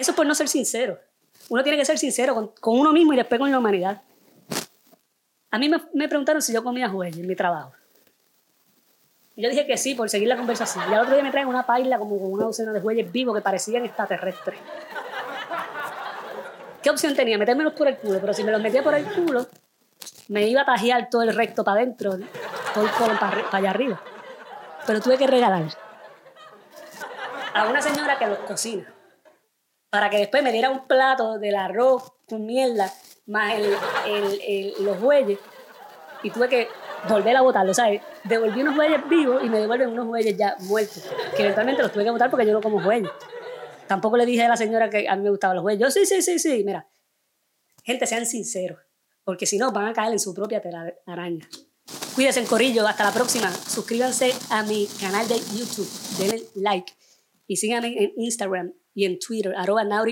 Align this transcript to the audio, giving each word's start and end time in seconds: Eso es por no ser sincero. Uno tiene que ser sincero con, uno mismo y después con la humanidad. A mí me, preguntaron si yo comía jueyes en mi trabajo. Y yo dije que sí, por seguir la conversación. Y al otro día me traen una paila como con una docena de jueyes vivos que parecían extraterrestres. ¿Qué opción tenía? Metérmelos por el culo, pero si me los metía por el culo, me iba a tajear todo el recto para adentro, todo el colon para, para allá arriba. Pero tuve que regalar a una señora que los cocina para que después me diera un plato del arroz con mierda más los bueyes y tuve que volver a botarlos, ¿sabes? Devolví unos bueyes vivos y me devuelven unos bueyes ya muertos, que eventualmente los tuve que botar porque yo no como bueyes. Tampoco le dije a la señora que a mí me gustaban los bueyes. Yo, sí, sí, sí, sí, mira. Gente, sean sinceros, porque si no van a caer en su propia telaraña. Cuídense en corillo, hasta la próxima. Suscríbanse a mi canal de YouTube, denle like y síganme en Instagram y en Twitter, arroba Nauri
Eso 0.00 0.12
es 0.12 0.16
por 0.16 0.24
no 0.24 0.34
ser 0.34 0.48
sincero. 0.48 0.98
Uno 1.50 1.62
tiene 1.62 1.76
que 1.76 1.84
ser 1.84 1.98
sincero 1.98 2.54
con, 2.58 2.78
uno 2.78 2.90
mismo 2.90 3.12
y 3.12 3.16
después 3.16 3.38
con 3.38 3.50
la 3.50 3.58
humanidad. 3.58 4.00
A 5.50 5.58
mí 5.58 5.68
me, 5.68 6.08
preguntaron 6.08 6.40
si 6.40 6.54
yo 6.54 6.64
comía 6.64 6.88
jueyes 6.88 7.18
en 7.18 7.26
mi 7.26 7.36
trabajo. 7.36 7.72
Y 9.36 9.42
yo 9.42 9.50
dije 9.50 9.66
que 9.66 9.76
sí, 9.76 9.94
por 9.94 10.08
seguir 10.08 10.28
la 10.28 10.38
conversación. 10.38 10.84
Y 10.90 10.94
al 10.94 11.02
otro 11.02 11.12
día 11.12 11.22
me 11.22 11.30
traen 11.30 11.48
una 11.48 11.66
paila 11.66 11.98
como 11.98 12.18
con 12.18 12.32
una 12.32 12.44
docena 12.46 12.72
de 12.72 12.80
jueyes 12.80 13.12
vivos 13.12 13.36
que 13.36 13.42
parecían 13.42 13.84
extraterrestres. 13.84 14.58
¿Qué 16.82 16.88
opción 16.88 17.14
tenía? 17.14 17.36
Metérmelos 17.36 17.74
por 17.74 17.86
el 17.86 17.98
culo, 17.98 18.20
pero 18.22 18.32
si 18.32 18.42
me 18.42 18.52
los 18.52 18.62
metía 18.62 18.82
por 18.82 18.94
el 18.94 19.04
culo, 19.04 19.48
me 20.28 20.48
iba 20.48 20.62
a 20.62 20.64
tajear 20.64 21.10
todo 21.10 21.20
el 21.24 21.36
recto 21.36 21.62
para 21.62 21.82
adentro, 21.82 22.16
todo 22.72 22.84
el 22.86 22.90
colon 22.92 23.18
para, 23.18 23.42
para 23.44 23.58
allá 23.58 23.70
arriba. 23.70 24.02
Pero 24.86 25.02
tuve 25.02 25.18
que 25.18 25.26
regalar 25.26 25.64
a 27.52 27.68
una 27.68 27.82
señora 27.82 28.18
que 28.18 28.26
los 28.26 28.38
cocina 28.38 28.94
para 29.90 30.08
que 30.08 30.18
después 30.18 30.42
me 30.42 30.52
diera 30.52 30.70
un 30.70 30.86
plato 30.86 31.38
del 31.38 31.56
arroz 31.56 32.12
con 32.28 32.46
mierda 32.46 32.92
más 33.26 33.54
los 34.80 35.00
bueyes 35.00 35.38
y 36.22 36.30
tuve 36.30 36.48
que 36.48 36.68
volver 37.08 37.36
a 37.36 37.42
botarlos, 37.42 37.76
¿sabes? 37.76 38.02
Devolví 38.24 38.62
unos 38.62 38.76
bueyes 38.76 39.08
vivos 39.08 39.42
y 39.44 39.48
me 39.48 39.58
devuelven 39.58 39.88
unos 39.88 40.06
bueyes 40.06 40.36
ya 40.36 40.56
muertos, 40.60 41.02
que 41.36 41.42
eventualmente 41.42 41.82
los 41.82 41.92
tuve 41.92 42.04
que 42.04 42.10
botar 42.10 42.30
porque 42.30 42.46
yo 42.46 42.52
no 42.52 42.60
como 42.60 42.80
bueyes. 42.80 43.10
Tampoco 43.86 44.16
le 44.16 44.26
dije 44.26 44.42
a 44.42 44.48
la 44.48 44.56
señora 44.56 44.88
que 44.88 45.08
a 45.08 45.16
mí 45.16 45.22
me 45.22 45.30
gustaban 45.30 45.56
los 45.56 45.62
bueyes. 45.62 45.80
Yo, 45.80 45.90
sí, 45.90 46.06
sí, 46.06 46.22
sí, 46.22 46.38
sí, 46.38 46.62
mira. 46.64 46.86
Gente, 47.82 48.06
sean 48.06 48.26
sinceros, 48.26 48.78
porque 49.24 49.46
si 49.46 49.58
no 49.58 49.72
van 49.72 49.86
a 49.86 49.92
caer 49.92 50.12
en 50.12 50.20
su 50.20 50.34
propia 50.34 50.60
telaraña. 50.60 51.48
Cuídense 52.14 52.40
en 52.40 52.46
corillo, 52.46 52.86
hasta 52.86 53.04
la 53.04 53.12
próxima. 53.12 53.50
Suscríbanse 53.50 54.32
a 54.50 54.62
mi 54.62 54.86
canal 55.00 55.26
de 55.26 55.36
YouTube, 55.36 55.88
denle 56.18 56.42
like 56.54 56.92
y 57.46 57.56
síganme 57.56 57.96
en 57.98 58.12
Instagram 58.16 58.72
y 58.94 59.04
en 59.04 59.18
Twitter, 59.18 59.54
arroba 59.56 59.84
Nauri 59.84 60.08